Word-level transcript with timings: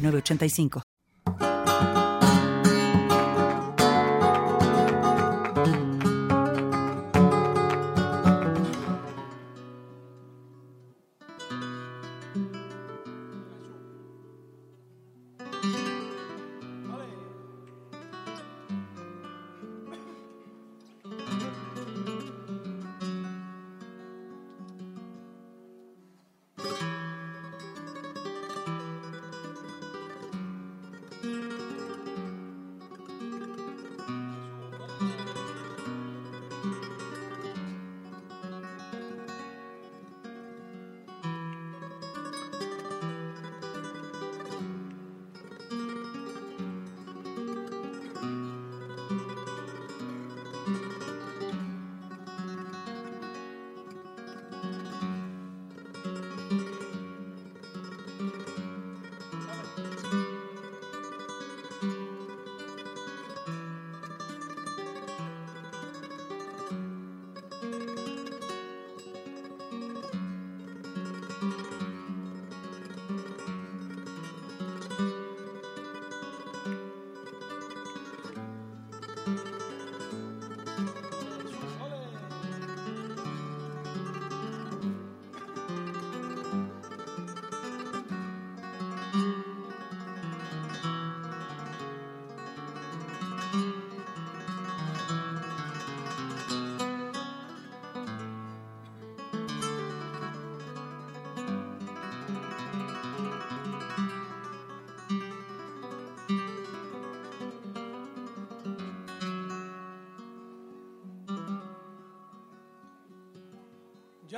985. 0.00 1.67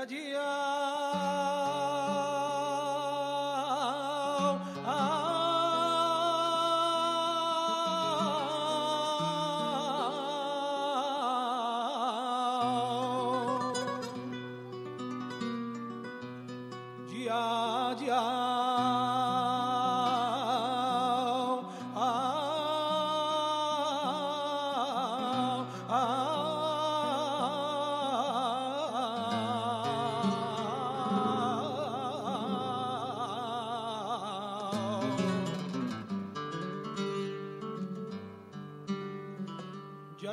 Ya, 0.08 0.79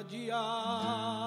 Ya, 0.10 1.27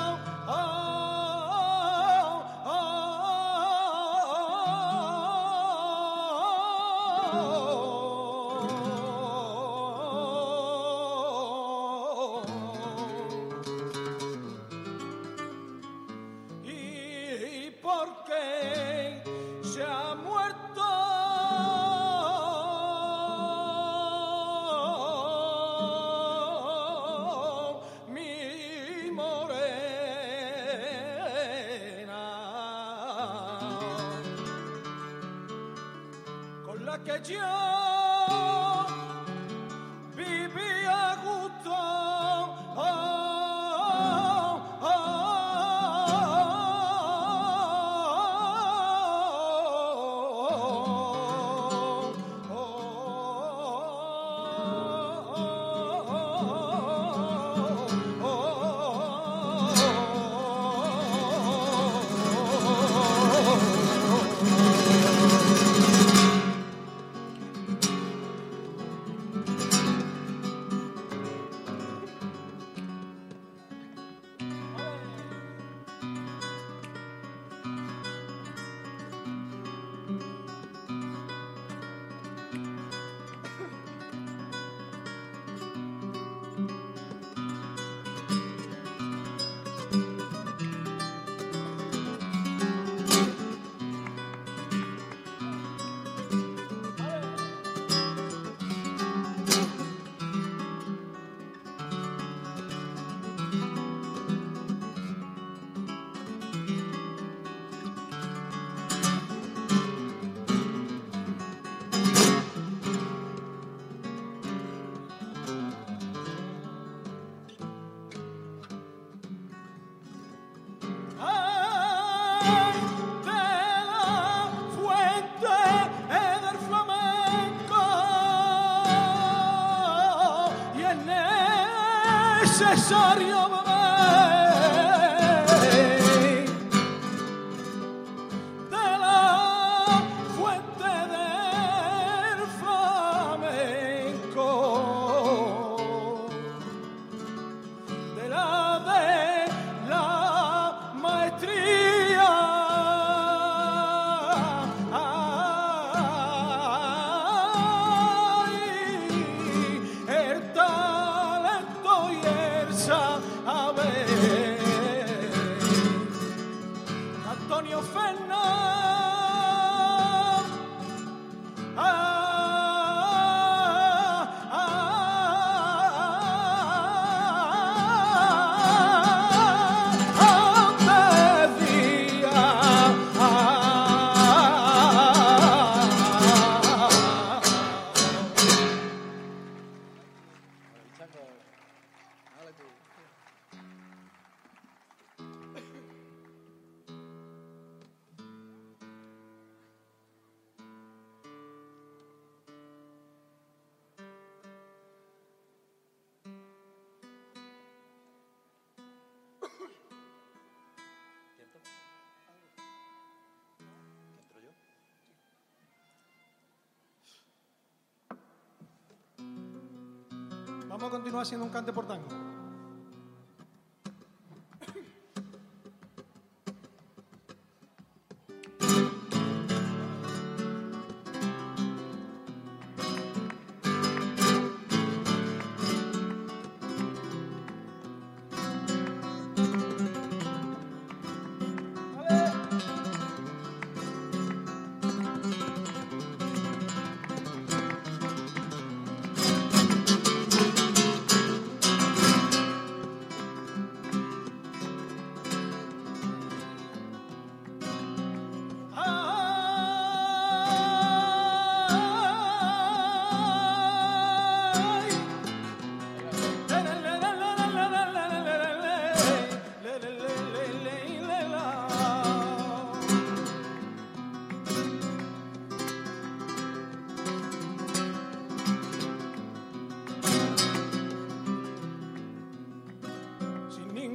Continuar 221.11 221.25
haciendo 221.25 221.45
un 221.45 221.51
cante 221.51 221.73
por 221.73 221.85
tango. 221.85 222.07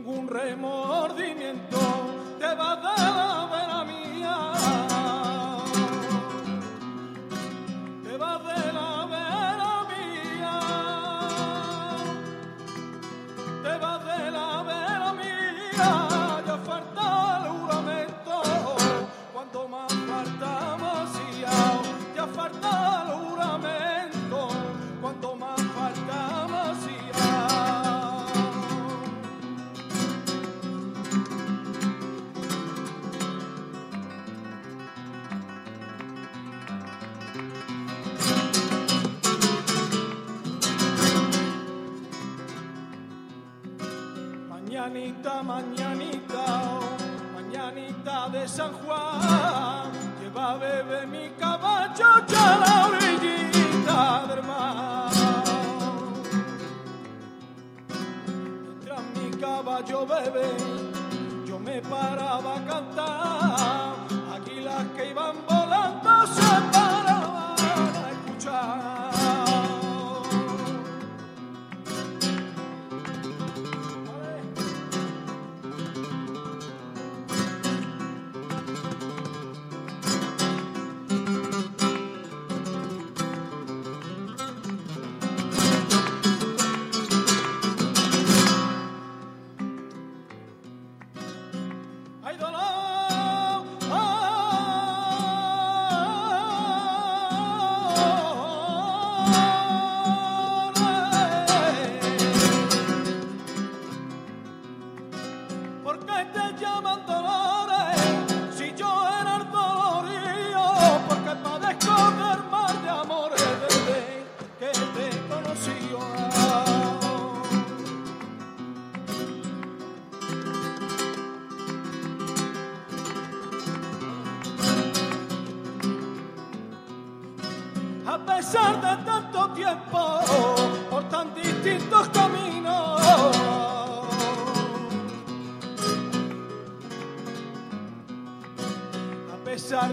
ningún 0.07 0.29
remordimiento 0.29 1.79
te 2.39 2.55
va 2.55 2.73
a 2.73 2.77
dar. 2.77 3.56
San 48.49 48.73
Juan, 48.73 49.91
lleva 50.21 50.57
bebé 50.57 51.05
mi 51.07 51.31
caballo 51.31 52.07
a 52.07 52.57
la 52.63 52.87
orillita 52.87 54.25
del 54.29 54.43
mar. 54.45 55.11
Mientras 58.63 59.03
mi 59.17 59.31
caballo 59.41 60.07
bebe, 60.07 60.57
yo 61.45 61.59
me 61.59 61.83
paraba 61.83 62.57
a 62.57 62.65
cantar, 62.65 63.97
águilas 64.37 64.87
que 64.97 65.11
iban 65.11 65.37
volando 65.49 66.27
se 66.29 66.61
paraban 66.73 67.97
a 68.05 68.11
escuchar. 68.13 68.76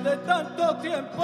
De 0.03 0.17
tanto 0.17 0.75
tiempo, 0.77 1.24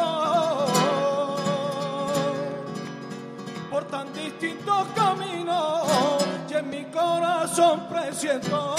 por 3.70 3.84
tan 3.86 4.14
distintos 4.14 4.88
caminos, 4.96 5.84
y 6.50 6.54
en 6.54 6.70
mi 6.70 6.86
corazón 6.86 7.88
presiento 7.90 8.79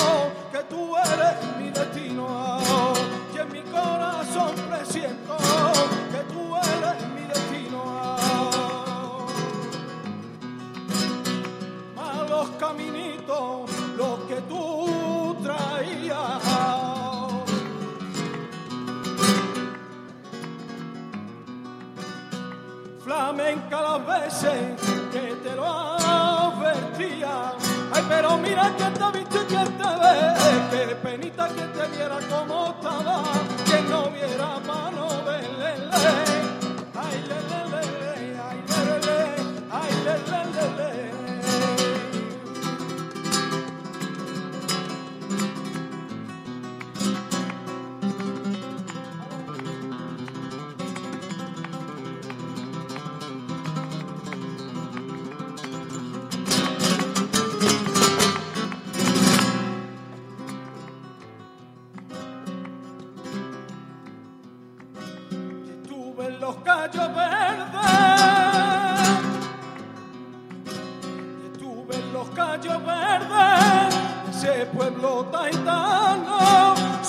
flamenca 23.10 23.82
las 23.82 24.06
veces 24.06 24.80
que 25.10 25.34
te 25.42 25.56
lo 25.56 25.66
advertía. 25.66 27.54
Ay, 27.92 28.04
pero 28.08 28.38
mira 28.38 28.72
que 28.76 28.84
te 28.84 29.18
viste 29.18 29.38
y 29.42 29.46
que 29.46 29.64
te 29.80 29.90
ve, 30.00 30.86
que 30.86 30.94
penita 30.94 31.48
que 31.48 31.62
te 31.62 31.88
viera 31.88 32.18
como 32.28 32.68
estaba, 32.70 33.22
que 33.66 33.82
no 33.90 34.10
viera 34.10 34.60
mano 34.64 35.08
verle. 35.26 36.39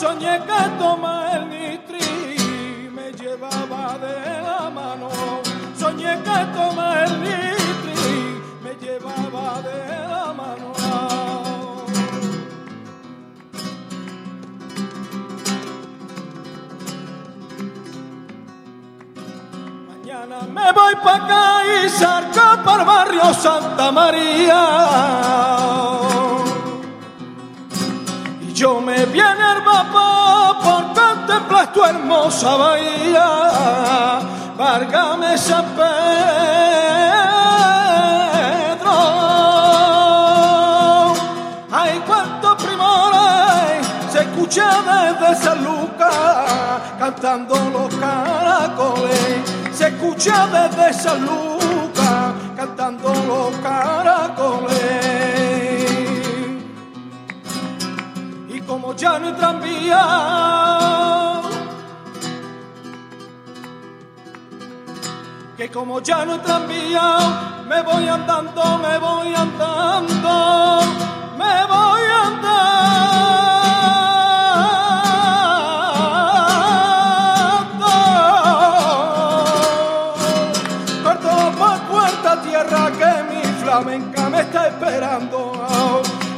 Soñé 0.01 0.35
que 0.49 0.61
toma 0.79 1.13
el 1.35 1.43
nitri, 1.53 2.89
me 2.97 3.07
llevaba 3.19 3.83
de 4.05 4.17
la 4.47 4.61
mano, 4.77 5.09
soñé 5.77 6.13
que 6.25 6.39
toma 6.57 6.87
el 7.03 7.11
nitri, 7.25 8.41
me 8.63 8.73
llevaba 8.83 9.61
de 9.67 9.79
la 10.13 10.27
mano. 10.41 10.69
Mañana 19.89 20.37
me 20.57 20.67
voy 20.79 20.95
para 21.03 21.25
acá 21.25 21.43
y 21.75 21.89
sarco 21.89 22.45
para 22.65 22.81
el 22.81 22.87
barrio 22.87 23.33
Santa 23.35 23.91
María. 23.91 24.61
Yo 28.61 28.79
me 28.79 29.05
viene 29.07 29.43
el 29.55 29.61
vapor 29.61 30.59
por 30.61 30.93
contemplar 30.93 31.73
tu 31.73 31.83
hermosa 31.83 32.55
bahía. 32.57 34.19
Várgame 34.55 35.35
San 35.35 35.65
Pedro. 35.75 35.87
Ay, 41.71 42.03
cuántos 42.05 42.63
primores 42.63 43.87
se 44.11 44.19
escucha 44.19 44.69
desde 44.91 45.43
San 45.43 45.63
Lucas 45.63 46.81
cantando 46.99 47.55
los 47.55 47.95
caracoles. 47.95 49.41
Se 49.73 49.87
escucha 49.87 50.45
desde 50.45 50.93
San 50.93 51.25
Lucas 51.25 52.33
cantando 52.55 53.11
los 53.25 53.55
caracoles. 53.63 55.20
Como 59.11 59.19
ya 59.19 59.19
no 59.19 59.27
hay 59.27 59.33
tranvía, 59.33 60.03
que 65.57 65.69
como 65.69 65.99
ya 66.01 66.25
no 66.25 66.33
hay 66.33 66.39
tranvía, 66.39 67.17
me 67.67 67.81
voy 67.81 68.07
andando, 68.07 68.77
me 68.77 68.97
voy 68.99 69.35
andando, 69.35 70.79
me 71.37 71.65
voy 71.65 72.01
andando. 72.23 72.49
Corto 81.03 81.51
por 81.57 81.79
puerta 81.81 82.41
tierra 82.41 82.91
que 82.91 83.23
mi 83.29 83.41
flamenca 83.61 84.29
me 84.29 84.41
está 84.41 84.67
esperando. 84.67 85.67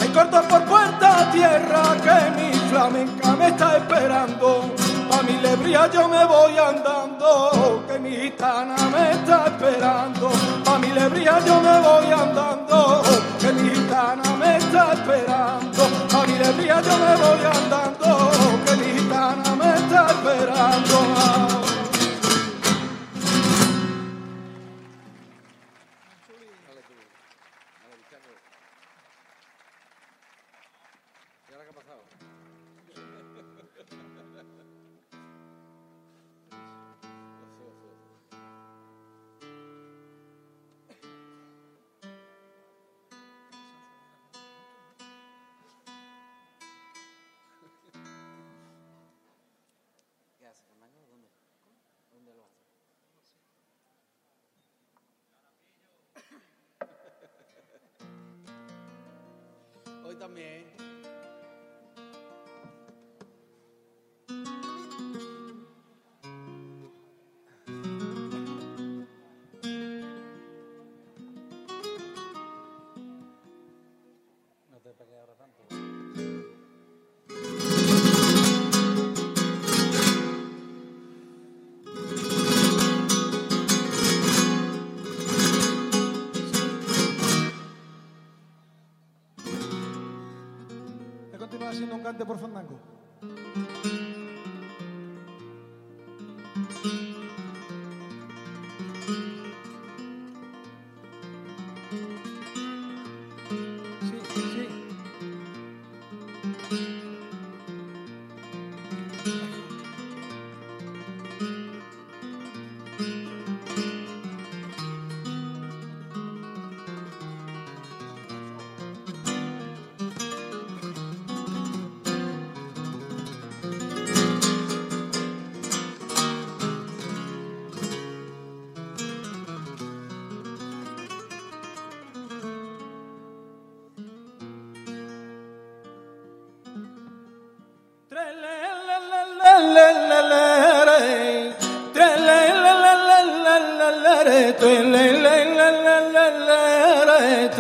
Ay, 0.02 0.08
corto 0.10 0.42
por 0.48 0.64
puerta 0.66 1.30
tierra 1.32 1.84
que 2.02 2.32
mi 2.32 2.53
flamenca 2.84 3.36
me 3.36 3.48
está 3.48 3.78
esperando. 3.78 4.76
A 5.12 5.22
mi 5.24 5.38
lebría 5.42 5.90
yo 5.90 6.08
me 6.10 6.26
voy 6.26 6.58
andando, 6.58 7.84
que 7.88 7.98
mi 8.00 8.12
gitana 8.12 8.76
me 8.92 9.12
está 9.12 9.46
esperando. 9.46 10.32
A 10.66 10.78
mi 10.80 10.90
lebría 10.90 11.40
yo 11.46 11.62
me 11.62 11.80
voy 11.80 12.12
andando, 12.12 13.02
que 13.40 13.54
mi 13.54 13.70
gitana 13.70 14.24
me 14.38 14.58
está 14.58 14.94
esperando. 14.94 15.84
A 16.18 16.26
mi 16.28 16.38
lebría 16.38 16.82
yo 16.82 16.98
me 17.06 17.16
voy 17.24 17.46
andando, 17.58 18.32
que 18.66 18.76
mi 18.76 19.00
gitana 19.00 19.56
me 19.56 19.70
está 19.76 20.08
esperando. 20.08 21.63
Hoy 60.14 60.93
continuar 92.18 92.38
haciendo 92.38 92.60
un 92.60 92.64
cante 92.64 92.74
por 92.74 92.74
fandango. 92.74 93.03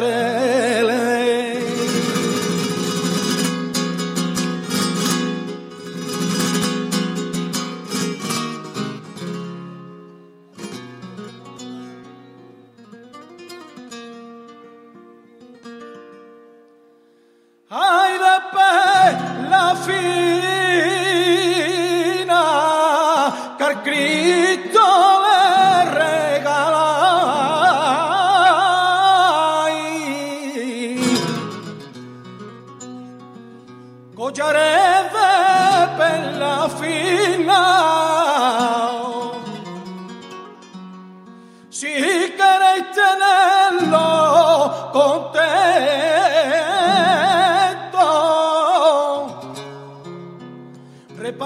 Ay, 0.05 0.82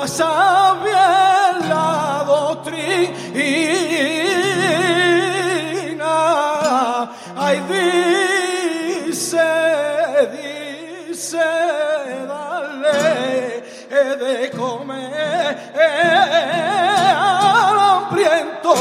repasad 0.08 0.76
bien 0.84 1.70
la 1.70 2.24
doctrina. 2.26 3.18
Ay, 7.36 7.62
dice, 9.08 9.38
dice, 10.32 11.48
dale 12.28 13.64
de 14.18 14.50
comer 14.52 15.58
al 17.06 17.80
hambriento. 17.80 18.74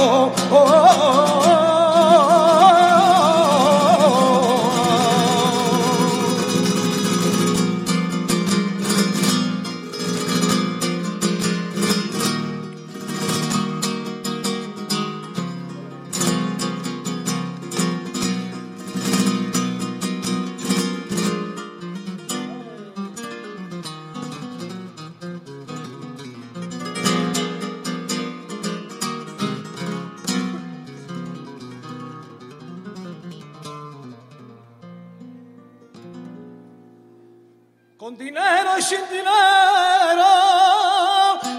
Con 37.99 38.15
dinero 38.15 38.77
y 38.79 38.83
sin 38.83 39.09
dinero, 39.09 39.31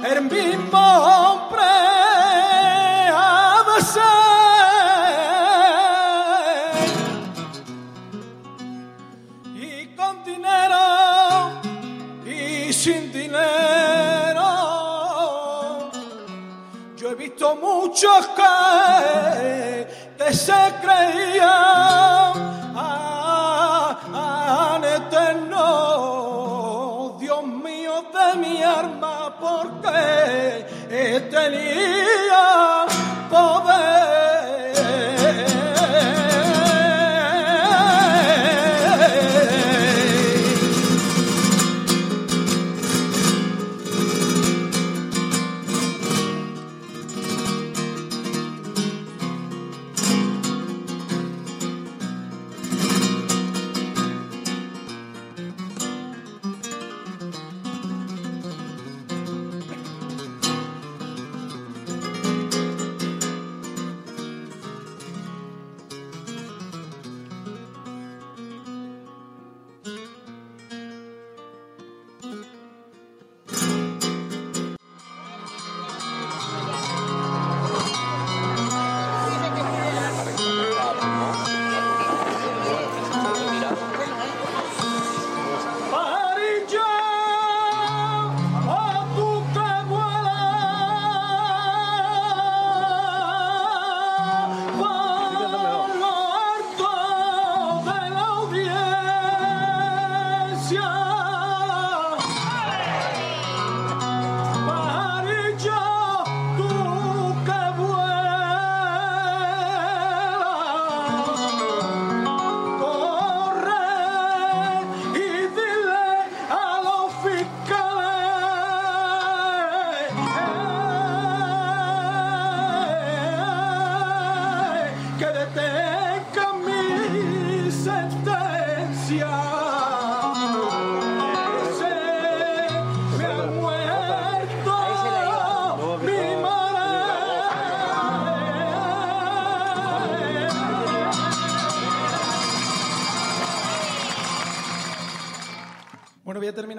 el 0.05 0.21
mismo 0.21 0.77
hombre 0.77 1.63
de 3.65 3.81
ser. 3.81 4.03
Y 9.55 9.87
con 9.95 10.23
dinero 10.23 11.59
y 12.23 12.71
sin 12.71 13.11
dinero, 13.11 14.45
yo 16.97 17.09
he 17.09 17.15
visto 17.15 17.55
muchos 17.55 18.27
que 18.37 20.33
se 20.33 20.75
creían 20.83 21.96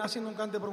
haciendo 0.09 0.31
un 0.31 0.37
cante 0.37 0.59
por 0.59 0.71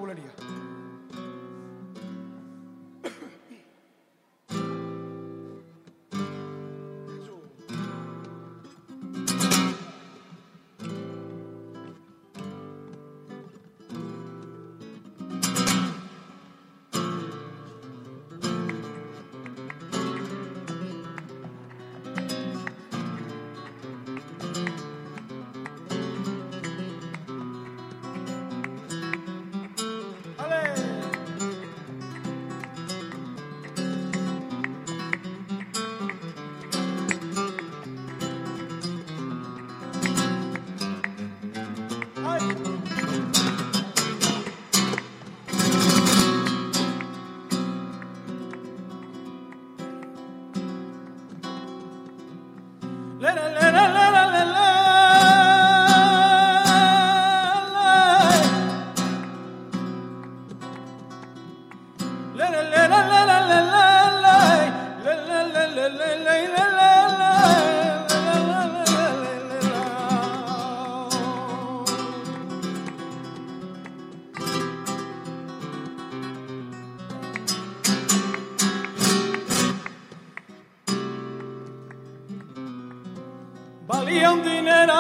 valía 84.06 84.32
un 84.32 84.44
dinero. 84.44 84.94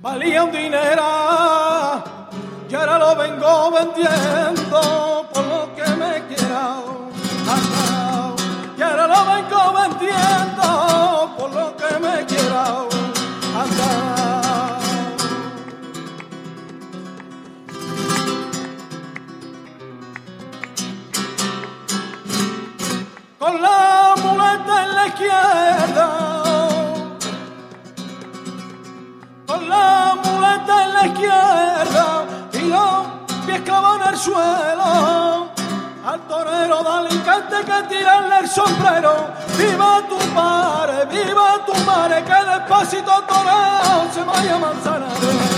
Valía 0.00 0.44
un 0.44 0.52
dinero 0.52 1.02
y 2.68 2.74
ahora 2.74 2.98
lo 2.98 3.16
vengo 3.16 3.70
vendiendo 3.72 5.15
Al 34.34 36.20
torero 36.28 36.82
de 36.82 36.88
Alicante 36.90 37.56
que 37.64 37.94
tirarle 37.94 38.38
el 38.40 38.48
sombrero. 38.48 39.28
Viva 39.56 40.02
tu 40.08 40.18
madre, 40.34 41.04
viva 41.06 41.64
tu 41.64 41.74
madre, 41.84 42.24
que 42.24 42.50
despacito 42.50 43.12
torero 43.28 44.12
se 44.12 44.22
vaya 44.24 44.58
manzana. 44.58 45.55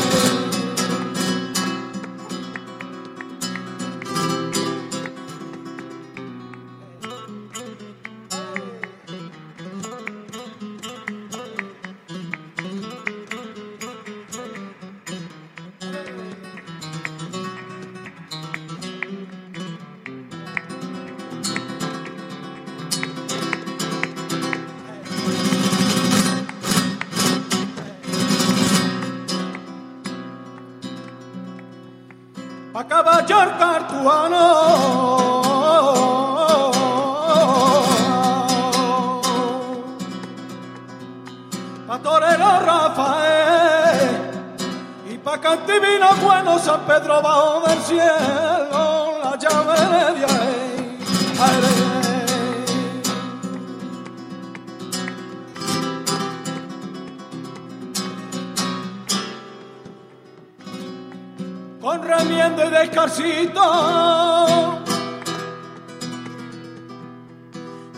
Descarsito. 62.79 63.63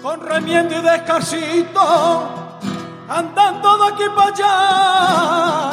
Con 0.03 0.21
remiendo 0.21 0.77
y 0.77 0.81
descarsito, 0.81 2.61
andando 3.09 3.79
de 3.79 3.87
aquí 3.89 4.05
para 4.17 4.29
allá. 4.33 5.71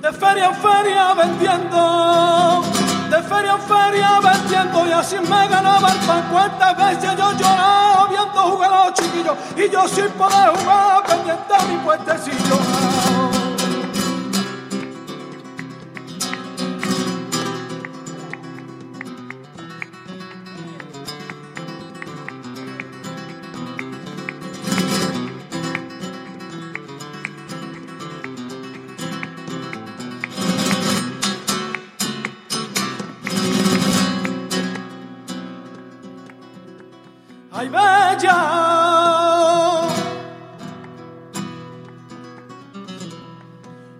De 0.00 0.12
feria 0.12 0.46
en 0.46 0.54
feria 0.56 1.14
vendiendo, 1.14 2.62
de 3.08 3.22
feria 3.22 3.52
en 3.52 3.60
feria 3.60 4.20
vendiendo, 4.20 4.88
y 4.88 4.92
así 4.92 5.16
me 5.20 5.46
ganaba 5.46 5.88
el 5.88 5.98
pan. 5.98 6.28
Cuántas 6.32 6.76
veces 6.76 7.16
yo 7.16 7.32
lloraba 7.32 8.08
viendo 8.10 8.40
jugar 8.40 8.72
a 8.72 8.86
los 8.86 8.94
chiquillos, 8.94 9.36
y 9.56 9.70
yo 9.70 9.86
sin 9.86 10.10
poder 10.10 10.50
jugar 10.58 11.04
pendiente 11.04 11.54
a 11.54 11.62
mi 11.62 11.76
puentecillo. 11.76 12.91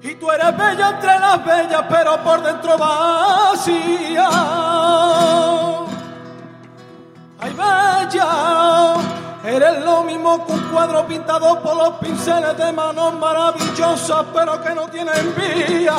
Y 0.02 0.14
tú 0.14 0.30
eres 0.30 0.56
bella 0.56 0.90
entre 0.90 1.18
las 1.18 1.44
bellas, 1.44 1.84
pero 1.88 2.22
por 2.22 2.42
dentro 2.42 2.78
vacía. 2.78 4.28
¡Ay, 7.40 7.52
bella! 7.52 8.94
Eres 9.44 9.84
lo 9.84 10.04
mismo 10.04 10.46
que 10.46 10.52
un 10.52 10.60
cuadro 10.68 11.04
pintado 11.06 11.60
por 11.60 11.76
los 11.76 11.90
pinceles 11.94 12.56
de 12.56 12.72
manos 12.72 13.14
maravillosas, 13.14 14.24
pero 14.32 14.62
que 14.62 14.74
no 14.74 14.86
tienen 14.88 15.34
vía. 15.34 15.96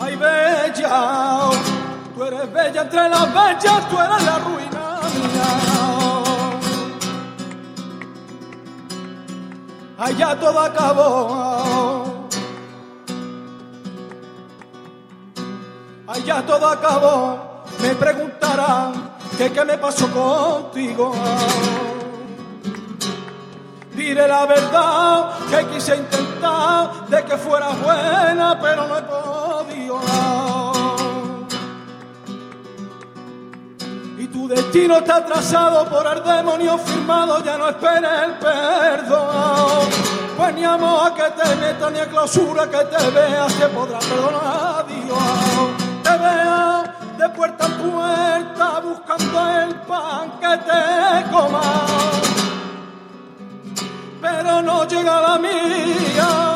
¡Ay, 0.00 0.16
bella! 0.16 1.77
Tú 2.18 2.24
eres 2.24 2.52
bella 2.52 2.82
entre 2.82 3.08
las 3.08 3.32
bellas, 3.32 3.88
tú 3.88 3.96
eres 3.96 4.24
la 4.24 4.38
ruina 4.40 5.00
mía. 5.14 5.48
Allá 9.96 10.36
todo 10.40 10.58
acabó. 10.58 12.28
Allá 16.08 16.44
todo 16.44 16.68
acabó. 16.68 17.62
Me 17.82 17.94
preguntarán 17.94 19.12
que 19.36 19.52
qué 19.52 19.64
me 19.64 19.78
pasó 19.78 20.10
contigo. 20.10 21.14
Diré 23.92 24.26
la 24.26 24.44
verdad 24.44 25.38
que 25.48 25.66
quise 25.68 25.94
intentar 25.94 27.06
de 27.06 27.24
que 27.24 27.36
fuera 27.36 27.68
buena, 27.68 28.58
pero 28.60 28.88
no 28.88 28.98
he 28.98 29.02
podido. 29.02 29.17
Destino 34.48 34.98
está 34.98 35.24
trazado 35.24 35.84
por 35.88 36.06
el 36.06 36.22
demonio 36.24 36.78
firmado, 36.78 37.42
ya 37.44 37.58
no 37.58 37.68
esperes 37.68 38.10
el 38.24 38.32
perdón. 38.38 39.88
Pues 40.36 40.54
ni 40.54 40.64
amor 40.64 41.14
que 41.14 41.22
te 41.22 41.56
meta 41.56 41.90
ni 41.90 41.98
a 41.98 42.06
clausura 42.06 42.68
que 42.68 42.84
te 42.84 43.10
veas 43.10 43.52
que 43.54 43.66
podrá 43.66 43.98
perdonar 43.98 44.86
Dios. 44.86 46.02
Te 46.02 46.10
vea 46.10 46.96
de 47.18 47.28
puerta 47.30 47.66
en 47.66 47.72
puerta 47.72 48.80
buscando 48.80 49.48
el 49.48 49.74
pan 49.82 50.32
que 50.40 50.58
te 50.58 51.30
comas 51.30 52.38
pero 54.20 54.62
no 54.62 54.84
llega 54.84 55.20
la 55.20 55.38
mía. 55.38 56.54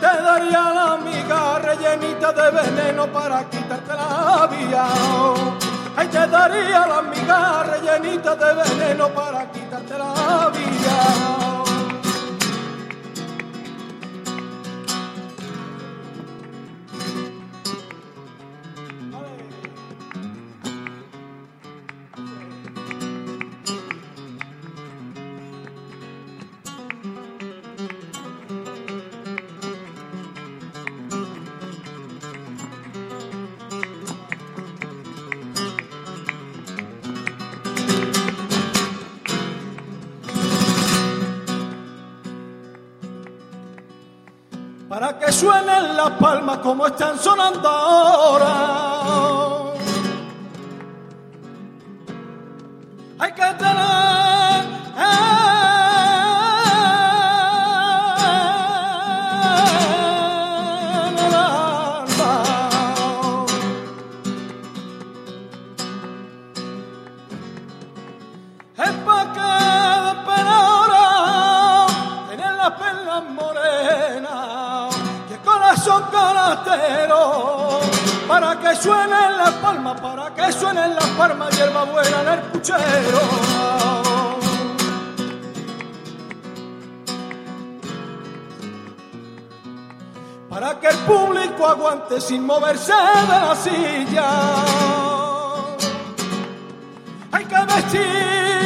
Te 0.00 0.06
daría 0.06 0.72
la 0.74 0.92
amiga 0.94 1.58
rellenita 1.58 2.32
de 2.32 2.50
veneno 2.50 3.06
para 3.12 3.48
quitarte 3.48 3.92
la 3.94 4.46
vida. 4.46 5.69
Ay, 5.96 6.08
te 6.08 6.26
daría 6.26 6.86
la 6.86 6.98
amiga 6.98 7.62
rellenita 7.64 8.34
de 8.36 8.54
veneno 8.54 9.08
para 9.10 9.50
quitarte 9.50 9.98
la 9.98 10.50
vida. 10.50 11.49
Que 45.20 45.30
suenen 45.30 45.96
las 45.96 46.10
palmas 46.12 46.58
como 46.58 46.86
están 46.86 47.18
sonando 47.18 47.68
ahora. 47.68 49.39
Suenen 79.10 79.36
las 79.38 79.50
palmas, 79.54 80.00
para 80.00 80.34
que 80.34 80.52
suenen 80.52 80.94
las 80.94 81.06
palmas 81.06 81.56
hierba 81.56 81.84
buena 81.84 82.22
en 82.22 82.28
el 82.28 82.40
puchero. 82.50 83.20
Para 90.48 90.80
que 90.80 90.88
el 90.88 90.96
público 90.98 91.66
aguante 91.66 92.20
sin 92.20 92.44
moverse 92.44 92.92
de 92.92 93.40
la 93.46 93.56
silla 93.56 94.30
hay 97.32 97.44
que 97.44 97.64
vestir 97.66 98.59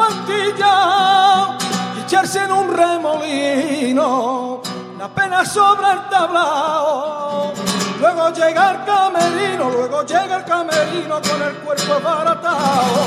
mantilla 0.00 1.56
y 1.96 2.00
echarse 2.00 2.44
en 2.44 2.52
un 2.52 2.74
remolino, 2.74 4.62
la 4.98 5.08
pena 5.08 5.44
sobre 5.44 5.92
el 5.92 6.08
tablao. 6.08 7.52
Luego 8.00 8.30
llega 8.30 8.70
el 8.70 8.84
camerino, 8.84 9.70
luego 9.70 10.02
llega 10.06 10.36
el 10.36 10.44
camerino 10.44 11.20
con 11.20 11.42
el 11.42 11.54
cuerpo 11.56 12.00
baratado. 12.02 13.02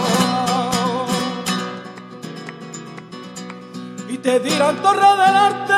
Y 4.08 4.18
te 4.20 4.40
dirán 4.40 4.76
torre 4.78 5.12
del 5.24 5.36
arte. 5.50 5.74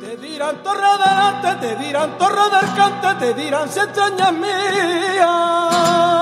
Te 0.00 0.16
dirán 0.16 0.62
torre 0.62 0.92
del 1.02 1.18
arte, 1.28 1.54
te 1.66 1.76
dirán 1.76 2.16
torre 2.16 2.48
del 2.56 2.74
cante, 2.74 3.14
te 3.26 3.34
dirán 3.34 3.68
se 3.68 3.80
extrañas 3.80 4.32
mías. 4.32 6.13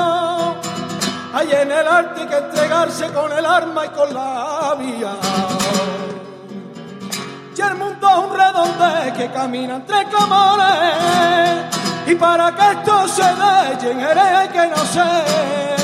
Hay 1.34 1.50
en 1.50 1.72
el 1.72 1.88
arte 1.88 2.26
que 2.26 2.36
entregarse 2.36 3.06
con 3.08 3.32
el 3.32 3.44
arma 3.44 3.86
y 3.86 3.88
con 3.88 4.12
la 4.12 4.76
vía. 4.78 5.14
Y 7.56 7.60
el 7.60 7.74
mundo 7.74 8.08
es 8.08 8.18
un 8.18 8.36
redonde 8.36 9.12
que 9.16 9.30
camina 9.30 9.76
entre 9.76 10.04
clamores. 10.06 11.76
Y 12.06 12.14
para 12.16 12.54
que 12.54 12.70
esto 12.72 13.08
se 13.08 13.22
dé, 13.22 13.78
quién 13.80 14.00
eres 14.00 14.48
que 14.48 14.66
no 14.68 14.76
sé. 14.76 15.81